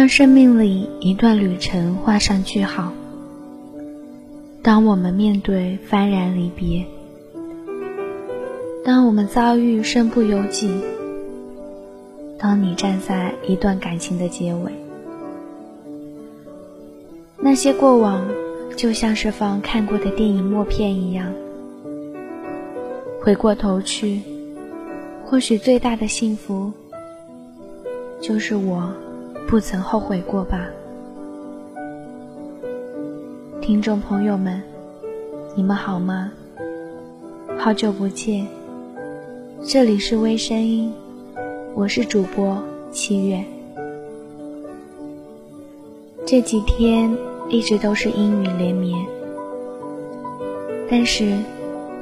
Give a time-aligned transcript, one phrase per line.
[0.00, 2.90] 当生命里一段旅程画上句号，
[4.62, 6.86] 当我们面对幡然离别，
[8.82, 10.74] 当我们遭遇身不由己，
[12.38, 14.72] 当你站在一段感情的结尾，
[17.36, 18.26] 那些过往
[18.74, 21.30] 就像是放看过的电影默片一样，
[23.20, 24.22] 回过头去，
[25.26, 26.72] 或许最大的幸福
[28.18, 28.90] 就是我。
[29.50, 30.64] 不曾后悔过吧，
[33.60, 34.62] 听众朋友们，
[35.56, 36.30] 你们好吗？
[37.58, 38.46] 好久不见，
[39.64, 40.92] 这里是微声音，
[41.74, 43.44] 我是主播七月。
[46.24, 47.12] 这几天
[47.48, 49.04] 一直都是阴雨连绵，
[50.88, 51.36] 但是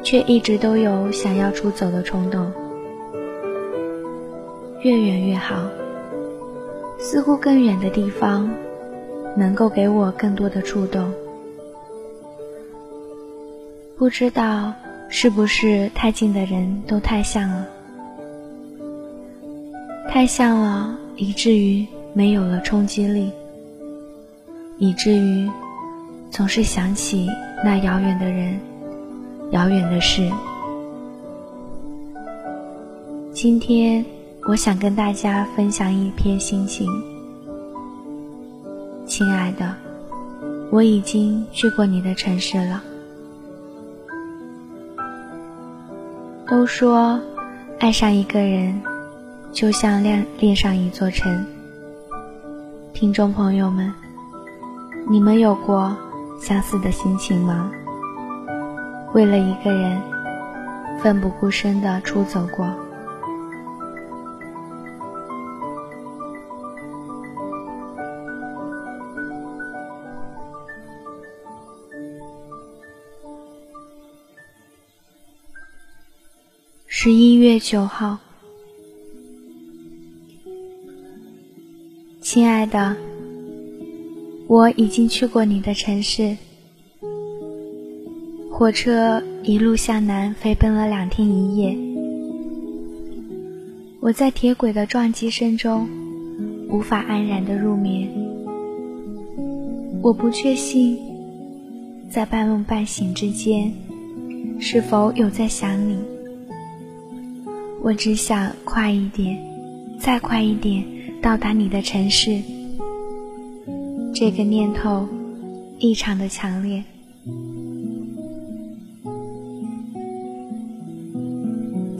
[0.02, 2.52] 却一直都有想要出走的冲动，
[4.82, 5.56] 越远越好。
[6.98, 8.50] 似乎更远的地方，
[9.36, 11.10] 能够给我更多的触动。
[13.96, 14.72] 不知道
[15.08, 17.66] 是不是太近的人都太像了，
[20.08, 23.30] 太像了，以至于没有了冲击力，
[24.76, 25.48] 以至于
[26.30, 27.28] 总是想起
[27.64, 28.58] 那遥远的人、
[29.52, 30.28] 遥远的事。
[33.32, 34.04] 今天。
[34.48, 36.90] 我想跟大家分享一篇心情，
[39.04, 39.74] 亲爱的，
[40.70, 42.82] 我已经去过你的城市了。
[46.46, 47.20] 都说，
[47.78, 48.80] 爱上一个人，
[49.52, 51.44] 就像恋恋上一座城。
[52.94, 53.92] 听众朋友们，
[55.10, 55.94] 你们有过
[56.40, 57.70] 相似的心情吗？
[59.12, 60.00] 为了一个人，
[61.02, 62.66] 奋不顾身的出走过。
[77.00, 78.18] 十一月九号，
[82.20, 82.96] 亲爱的，
[84.48, 86.36] 我已经去过你的城市。
[88.50, 91.78] 火车一路向南飞奔了两天一夜，
[94.00, 95.88] 我在铁轨的撞击声中
[96.68, 98.10] 无法安然的入眠。
[100.02, 100.98] 我不确信，
[102.10, 103.72] 在半梦半醒之间，
[104.58, 105.96] 是否有在想你。
[107.80, 109.38] 我只想快一点，
[110.00, 110.84] 再快一点
[111.22, 112.40] 到达你的城市。
[114.14, 115.08] 这个念头
[115.78, 116.82] 异常的强烈，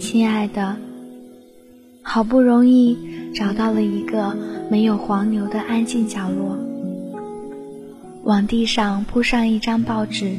[0.01, 0.77] 亲爱的，
[2.03, 2.99] 好不容易
[3.33, 4.37] 找到了一个
[4.69, 6.59] 没有黄牛的安静角落，
[8.25, 10.35] 往地上铺上一张报纸，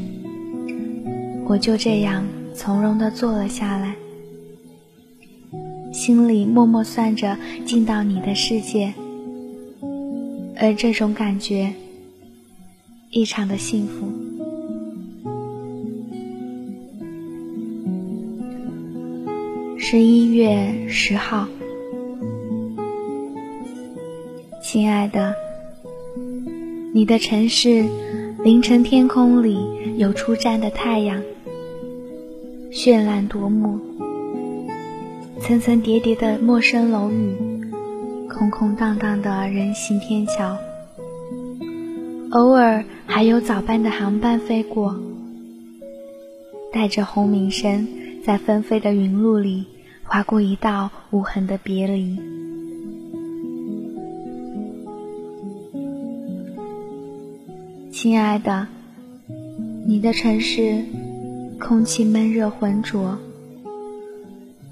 [1.47, 3.95] 我就这样从容的坐了下来。
[5.99, 8.93] 心里默默算着进到你的世界，
[10.55, 11.73] 而这种感觉
[13.09, 14.07] 异常的幸福。
[19.77, 21.45] 十一月十号，
[24.63, 25.35] 亲爱的，
[26.93, 27.83] 你的城市
[28.45, 29.59] 凌晨天空里
[29.97, 31.21] 有出站的太阳，
[32.71, 33.77] 绚烂夺目。
[35.41, 37.35] 层层叠叠的陌生楼宇，
[38.29, 40.57] 空空荡荡的人行天桥，
[42.31, 44.95] 偶尔还有早班的航班飞过，
[46.71, 47.87] 带着轰鸣声，
[48.23, 49.65] 在纷飞的云路里
[50.03, 52.19] 划过一道无痕的别离。
[57.91, 58.67] 亲爱的，
[59.87, 60.83] 你的城市
[61.59, 63.17] 空气闷热浑浊。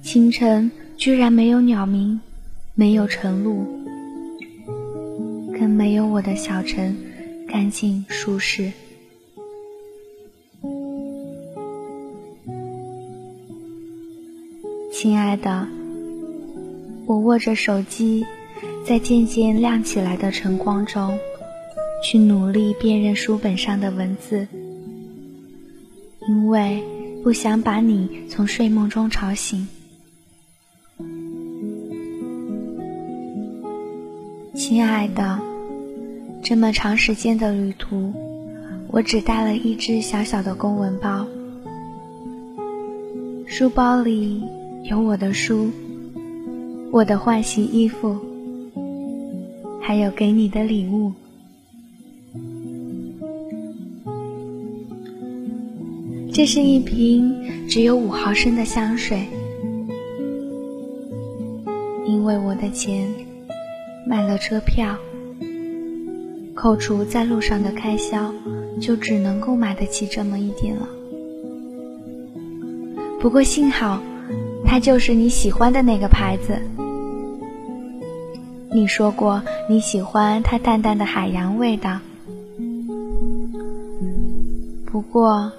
[0.01, 2.19] 清晨居然没有鸟鸣，
[2.75, 3.65] 没有晨露，
[5.53, 6.95] 更没有我的小城
[7.47, 8.71] 干净舒适。
[14.93, 15.67] 亲爱的，
[17.05, 18.25] 我握着手机，
[18.85, 21.19] 在渐渐亮起来的晨光中，
[22.03, 24.47] 去努力辨认书本上的文字，
[26.27, 26.81] 因为
[27.23, 29.67] 不想把你从睡梦中吵醒。
[34.69, 35.39] 亲爱的，
[36.43, 38.11] 这么长时间的旅途，
[38.89, 41.25] 我只带了一只小小的公文包。
[43.45, 44.43] 书包里
[44.83, 45.69] 有我的书，
[46.91, 48.17] 我的换洗衣服，
[49.79, 51.13] 还有给你的礼物。
[56.33, 57.33] 这是一瓶
[57.69, 59.27] 只有五毫升的香水，
[62.05, 63.09] 因为我的钱
[64.09, 64.97] 买了车票，
[66.55, 68.33] 扣除在路上的开销，
[68.79, 70.87] 就只能够买得起这么一点了。
[73.19, 74.01] 不过幸好，
[74.65, 76.57] 它就是你喜欢的那个牌子。
[78.71, 81.99] 你说过你喜欢它淡淡的海洋味道，
[84.85, 85.51] 不过。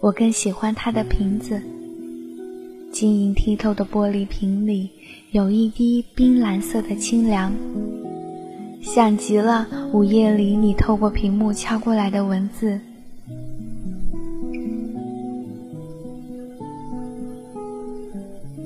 [0.00, 1.62] 我更喜欢它的瓶子，
[2.90, 4.90] 晶莹剔透的玻璃瓶里
[5.32, 7.54] 有一滴冰蓝色的清凉，
[8.82, 12.78] 像极了午夜里你透过屏幕敲过来的文字。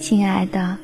[0.00, 0.76] 亲爱的，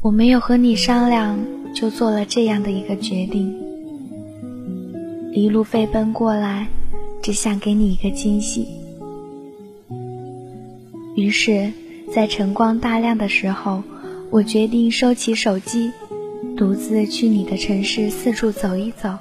[0.00, 1.38] 我没有和你商量
[1.74, 3.54] 就做了这样的一个决定，
[5.34, 6.66] 一路飞奔过来，
[7.22, 8.66] 只想给你一个惊喜。
[11.14, 11.70] 于是，
[12.10, 13.82] 在晨光大亮的时候，
[14.30, 15.90] 我决定收起手机，
[16.56, 19.16] 独自去你的城市四处走一走，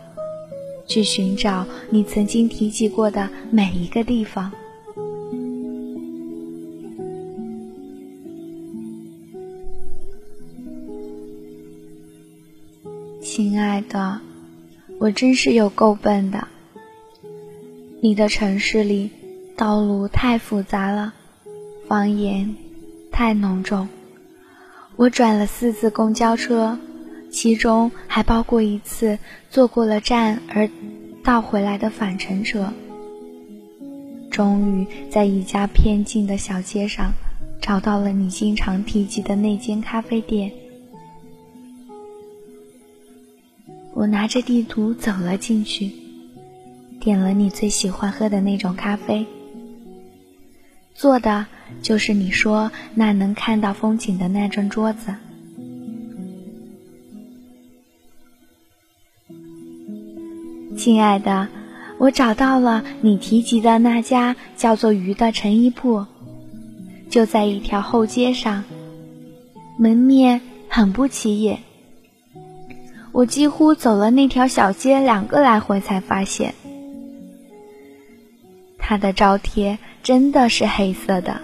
[0.88, 4.52] 去寻找你曾经提及过的每一个地方。
[13.22, 14.22] 亲爱的，
[15.00, 16.48] 我真是有够笨的。
[18.02, 19.10] 你的城市里，
[19.58, 21.14] 道路太复杂了。
[21.88, 22.56] 方言
[23.12, 23.88] 太浓重，
[24.98, 26.80] 我转了四次公交车，
[27.30, 29.20] 其中还包括一次
[29.50, 30.70] 坐过了站而
[31.22, 32.72] 倒回来的返程车。
[34.32, 37.12] 终于在一家偏静的小街上，
[37.62, 40.52] 找到了你经常提及的那间咖啡店。
[43.94, 45.92] 我拿着地图走了进去，
[47.00, 49.26] 点了你最喜欢喝的那种咖啡，
[50.94, 51.46] 坐的。
[51.82, 55.16] 就是你说那能看到风景的那张桌子，
[60.78, 61.48] 亲爱的，
[61.98, 66.06] 我找到了你提及的那家叫做“鱼”的成衣铺，
[67.10, 68.64] 就在一条后街上，
[69.78, 71.60] 门面很不起眼。
[73.12, 76.54] 我几乎走了那条小街两个来回才发现，
[78.78, 81.40] 它的招贴真的是黑色的。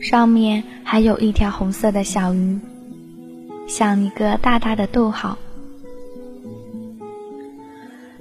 [0.00, 2.60] 上面还有一条红色的小鱼，
[3.66, 5.38] 像一个大大的逗号。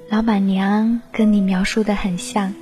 [0.10, 2.54] 老板娘跟你描述的很像，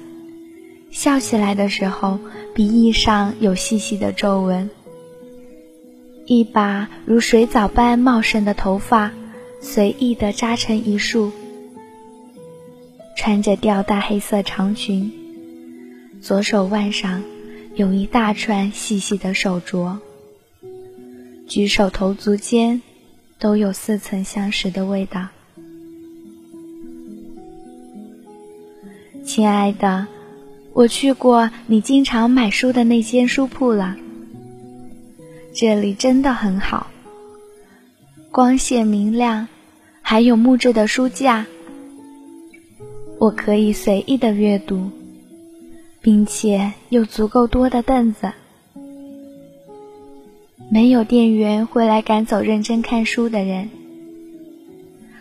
[0.89, 2.19] 笑起来的时候
[2.55, 4.69] 鼻翼上有细细的皱纹，
[6.25, 9.11] 一把如水藻般茂盛的头发
[9.61, 11.31] 随意的扎成一束，
[13.15, 15.11] 穿着吊带黑色长裙，
[16.21, 17.21] 左手腕上。
[17.75, 19.97] 有一大串细细的手镯，
[21.47, 22.83] 举手投足间
[23.39, 25.29] 都有似曾相识的味道。
[29.25, 30.05] 亲爱的，
[30.73, 33.95] 我去过你经常买书的那间书铺了，
[35.51, 36.91] 这里真的很好，
[38.29, 39.47] 光线明亮，
[40.03, 41.47] 还有木质的书架，
[43.17, 44.91] 我可以随意的阅读。
[46.03, 48.33] 并且有足够多的凳子，
[50.69, 53.69] 没有店员会来赶走认真看书的人。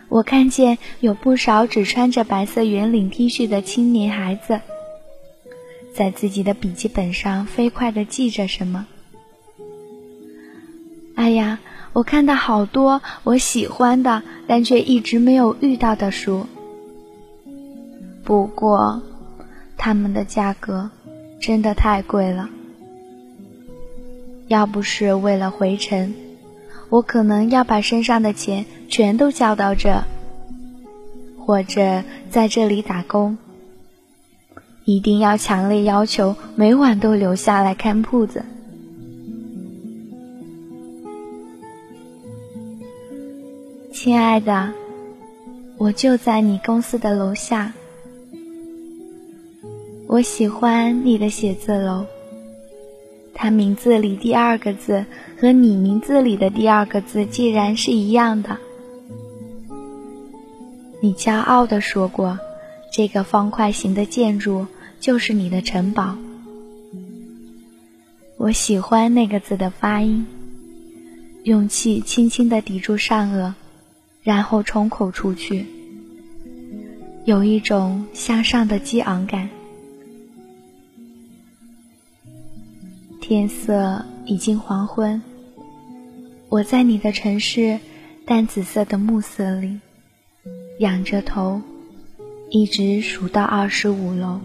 [0.09, 4.59] 我看见有不少只穿着白色圆领 T 恤的青年孩子，
[5.93, 8.85] 在自己的笔记本上飞快地记着什么。
[11.15, 11.61] 哎呀，
[11.93, 16.45] 我看到好多我喜欢的，但却一直没有遇到的书。
[18.25, 19.01] 不过。
[19.77, 20.89] 他们的价格
[21.39, 22.49] 真的太贵了，
[24.47, 26.13] 要不是为了回程，
[26.89, 30.03] 我可能要把身上的钱全都交到这，
[31.37, 33.37] 或者在这里打工。
[34.85, 38.43] 一定要强烈要求每晚都留下来看铺子，
[43.93, 44.73] 亲爱的，
[45.77, 47.71] 我就在你公司的楼下。
[50.07, 52.05] 我喜欢你的写字楼，
[53.33, 55.05] 他名字里第二个字
[55.39, 58.57] 和你名字里的第二个字竟然是一样的。
[61.01, 62.37] 你骄傲地说过，
[62.91, 64.67] 这个方块形的建筑
[64.99, 66.15] 就是你的城堡。
[68.37, 70.25] 我喜欢那个字的发音，
[71.43, 73.53] 用气轻轻地抵住上颚，
[74.21, 75.65] 然后冲口出去，
[77.25, 79.49] 有一种向上的激昂感。
[83.25, 85.21] 天色已经黄昏，
[86.49, 87.79] 我在你的城市
[88.25, 89.79] 淡紫色的暮色里，
[90.79, 91.61] 仰着头，
[92.49, 94.41] 一直数到二十五楼，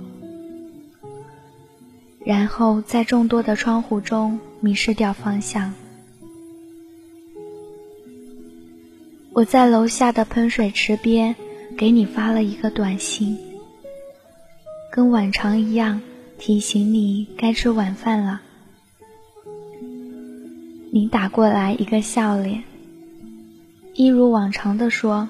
[2.25, 5.75] 然后在众多的窗户中迷失掉方向。
[9.33, 11.35] 我在楼下的喷水池边
[11.77, 13.37] 给你发了一个短信，
[14.93, 16.01] 跟往常一样
[16.39, 18.43] 提醒你该吃晚饭了。
[20.90, 22.64] 你打过来一个笑脸，
[23.95, 25.28] 一如往常的说：“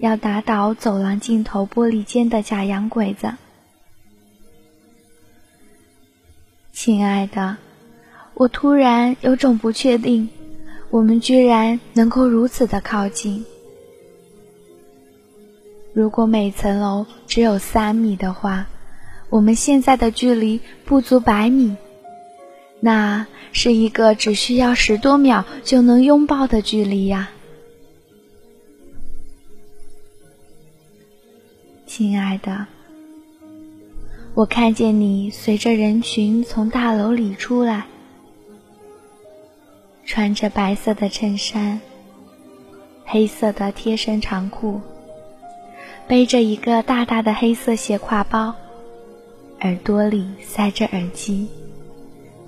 [0.00, 3.34] 要打倒走廊尽头玻璃间的假洋鬼子。”
[6.72, 7.58] 亲爱的，
[8.32, 10.30] 我突然有种不确定，
[10.88, 13.44] 我们居然能够如此的靠近。
[15.92, 18.66] 如果每层楼只有三米的话，
[19.28, 21.76] 我们现在的距离不足百米。
[22.84, 27.30] 那是一个只需要十多秒就能拥抱的距离呀，
[31.86, 32.66] 亲爱的。
[34.34, 37.86] 我看见你随着人群从大楼里出来，
[40.04, 41.80] 穿着白色的衬衫，
[43.06, 44.82] 黑色的贴身长裤，
[46.06, 48.54] 背着一个大大的黑色斜挎包，
[49.60, 51.48] 耳朵里塞着耳机。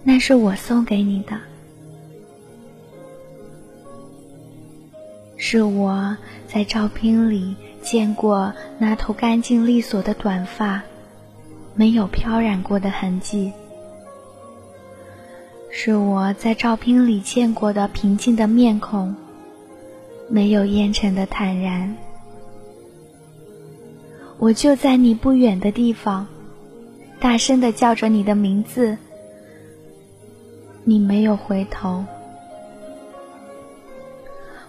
[0.09, 1.37] 那是我送给你的，
[5.37, 10.81] 是我在照片里见过那头干净利索的短发，
[11.75, 13.53] 没有飘染过的痕迹，
[15.73, 19.13] 是我在照片里见过的平静的面孔，
[20.29, 21.97] 没有烟尘的坦然。
[24.39, 26.29] 我就在你不远的地方，
[27.19, 28.97] 大声的叫着你的名字。
[30.89, 32.05] 你没有回头，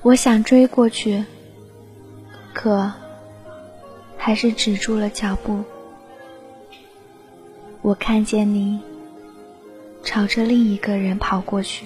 [0.01, 1.23] 我想追过去，
[2.53, 2.91] 可
[4.17, 5.63] 还是止住了脚步。
[7.83, 8.81] 我看见你
[10.01, 11.85] 朝着另一个人跑过去，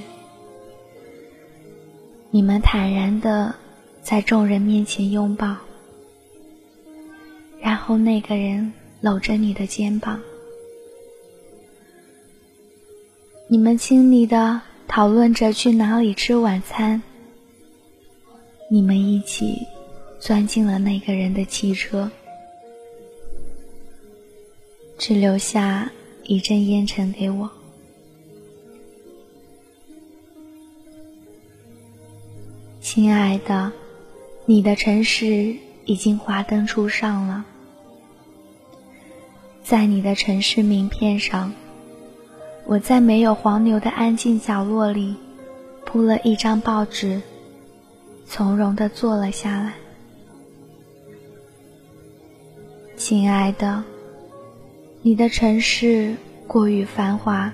[2.29, 3.53] 你们坦然的
[4.01, 5.57] 在众人面前拥抱，
[7.59, 8.71] 然后那个人
[9.01, 10.21] 搂着你的肩膀。
[13.51, 17.03] 你们亲昵的讨论着去哪里吃晚餐。
[18.69, 19.67] 你们一起
[20.21, 22.09] 钻进了那个人的汽车，
[24.97, 25.91] 只留下
[26.23, 27.51] 一阵烟尘给我。
[32.79, 33.73] 亲爱的，
[34.45, 37.43] 你的城市已经华灯初上了，
[39.61, 41.51] 在你的城市名片上。
[42.71, 45.13] 我在没有黄牛的安静角落里，
[45.83, 47.21] 铺了一张报纸，
[48.25, 49.73] 从容地坐了下来。
[52.95, 53.83] 亲爱的，
[55.01, 56.15] 你的城市
[56.47, 57.51] 过于繁华，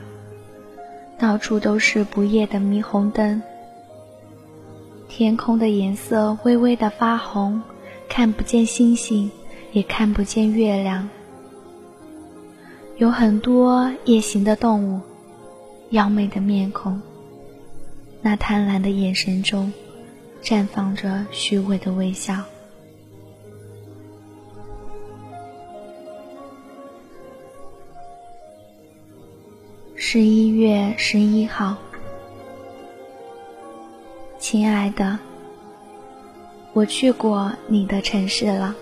[1.18, 3.42] 到处都是不夜的霓虹灯，
[5.10, 7.60] 天空的颜色微微的发红，
[8.08, 9.32] 看不见星星，
[9.72, 11.10] 也看不见月亮。
[12.98, 15.00] 有很多夜行的动物，
[15.92, 17.00] 妖媚的面孔，
[18.24, 19.72] 那贪婪的眼神中，
[20.42, 22.44] 绽放着虚伪的微笑。
[29.96, 31.78] 十一月十一号，
[34.40, 35.20] 亲爱的，
[36.74, 38.74] 我去过你的城市了，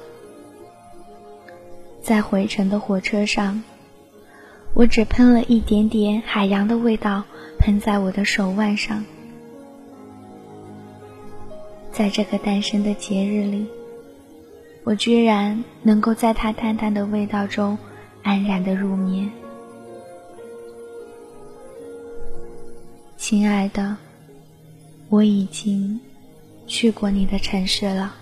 [2.01, 3.61] 在回程的火车上。
[4.75, 7.23] 我只喷了一点点海洋的味道，
[7.57, 9.05] 喷在我的手腕上。
[11.93, 13.67] 在这个单身的节日里，
[14.83, 17.77] 我居然能够在它淡淡的味道中
[18.21, 19.31] 安然的入眠。
[23.15, 23.95] 亲爱的，
[25.07, 26.01] 我已经
[26.67, 28.13] 去过你的城市了。